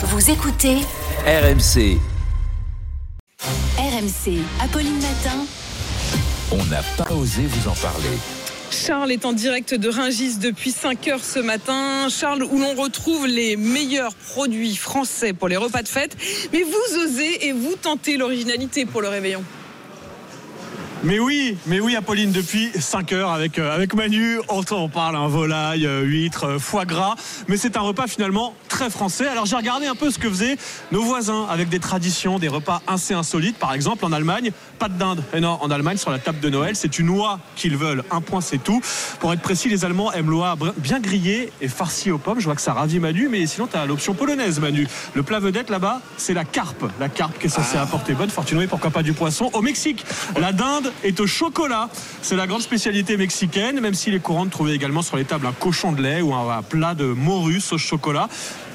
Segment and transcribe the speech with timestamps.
[0.00, 0.76] Vous écoutez
[1.26, 1.98] RMC,
[3.76, 5.44] RMC, Apolline Matin.
[6.52, 8.16] on n'a pas osé vous en parler.
[8.70, 12.06] Charles est en direct de Ringis depuis 5 heures ce matin.
[12.10, 16.16] Charles, où l'on retrouve les meilleurs produits français pour les repas de fête.
[16.52, 19.42] Mais vous osez et vous tentez l'originalité pour le réveillon.
[21.04, 25.14] Mais oui, mais oui, Apolline, depuis 5 heures avec, euh, avec Manu, on, on parle
[25.14, 27.14] un volaille, euh, huître, euh, foie gras,
[27.46, 29.28] mais c'est un repas finalement très français.
[29.28, 30.56] Alors j'ai regardé un peu ce que faisaient
[30.90, 33.58] nos voisins avec des traditions, des repas assez insolites.
[33.58, 35.22] Par exemple, en Allemagne, pas de dinde.
[35.32, 38.02] Et non, en Allemagne, sur la table de Noël, c'est une oie qu'ils veulent.
[38.10, 38.80] Un point, c'est tout.
[39.20, 42.40] Pour être précis, les Allemands aiment l'oie bien grillée et farcie aux pommes.
[42.40, 44.88] Je vois que ça ravit Manu, mais sinon, tu as l'option polonaise, Manu.
[45.14, 46.90] Le plat vedette là-bas, c'est la carpe.
[46.98, 49.48] La carpe qui est censée apporter bonne fortune, et pourquoi pas du poisson.
[49.52, 50.04] Au Mexique,
[50.40, 51.88] la dinde est au chocolat.
[52.22, 55.46] C'est la grande spécialité mexicaine, même s'il est courant de trouver également sur les tables
[55.46, 58.28] un cochon de lait ou un, plat de morue sauce chocolat.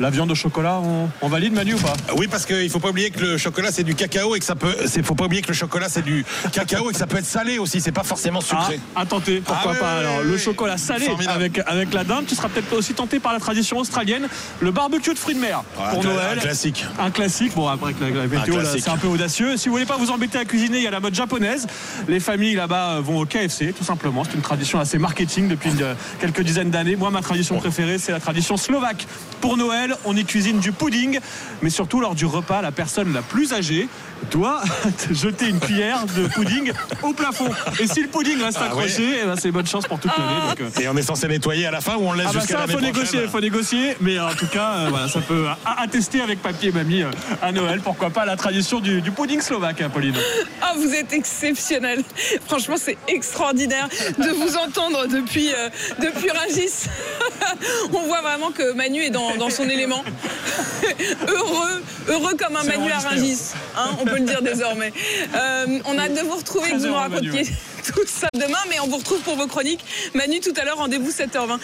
[0.00, 1.92] La viande au chocolat, on, on valide Manu ou pas?
[2.16, 4.54] Oui, parce qu'il faut pas oublier que le chocolat c'est du cacao et que ça
[4.56, 4.74] peut.
[4.86, 7.26] C'est faut pas oublier que le chocolat c'est du cacao et que ça peut être
[7.26, 7.80] salé aussi.
[7.82, 8.80] C'est pas forcément Ah, sucré.
[8.96, 9.92] à tenter, pourquoi Ah pas.
[9.98, 11.36] Alors, le chocolat salé Formidable.
[11.36, 12.24] avec, avec la dinde.
[12.26, 14.26] Tu seras peut-être aussi tenté par la tradition australienne,
[14.60, 16.38] le barbecue de fruits de mer Ah, pour Noël.
[16.38, 16.84] un classique.
[16.98, 17.54] Un classique.
[17.54, 19.56] Bon, après que la, météo, c'est un peu audacieux.
[19.58, 21.66] Si vous voulez pas vous embêter à cuisiner, il y a la mode japonaise.
[22.08, 24.24] Les familles là-bas euh, vont au KFC, tout simplement.
[24.24, 26.96] C'est une tradition assez marketing depuis une- euh, quelques dizaines d'années.
[26.96, 29.06] Moi, ma tradition préférée, c'est la tradition slovaque.
[29.42, 31.20] Pour Noël, on y cuisine du pudding,
[31.62, 33.88] mais surtout lors du repas, la personne la plus âgée
[34.30, 34.62] doit
[35.10, 37.50] jeter une cuillère de pudding au plafond.
[37.80, 40.48] Et si le pudding reste Ah accroché, eh ben, c'est bonne chance pour toute l'année.
[40.48, 42.38] donc, euh, Et on est censé nettoyer à la fin ou on laisse ah bah
[42.40, 43.96] jusqu'à ça, l'année faut négocier, faut négocier.
[44.00, 45.46] Mais en tout cas, euh, voilà, ça peut
[45.78, 47.10] attester avec papier mamie euh,
[47.42, 47.80] à Noël.
[47.82, 50.14] Pourquoi pas la tradition du, du pudding slovaque, hein, Pauline.
[50.62, 52.02] Ah, vous êtes exceptionnel.
[52.46, 55.68] Franchement, c'est extraordinaire de vous entendre depuis, euh,
[56.00, 56.88] depuis Rungis.
[57.92, 60.04] On voit vraiment que Manu est dans, dans son élément.
[61.28, 63.38] heureux, heureux comme un Manu à enregistré, Rungis.
[63.76, 64.92] hein, on peut le dire désormais.
[65.34, 67.44] Euh, on a hâte de vous retrouver, que vous nous racontiez
[67.86, 69.84] tout ça demain, mais on vous retrouve pour vos chroniques.
[70.14, 71.58] Manu, tout à l'heure, rendez-vous 7h20.